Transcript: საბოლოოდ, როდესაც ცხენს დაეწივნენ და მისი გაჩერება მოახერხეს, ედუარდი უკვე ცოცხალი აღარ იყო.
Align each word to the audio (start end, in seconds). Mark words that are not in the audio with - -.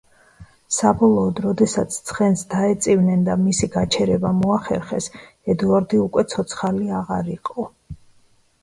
საბოლოოდ, 0.75 1.41
როდესაც 1.47 1.97
ცხენს 2.07 2.41
დაეწივნენ 2.55 3.27
და 3.29 3.35
მისი 3.43 3.71
გაჩერება 3.77 4.33
მოახერხეს, 4.41 5.11
ედუარდი 5.57 6.03
უკვე 6.09 6.27
ცოცხალი 6.35 6.93
აღარ 7.05 7.33
იყო. 7.39 7.71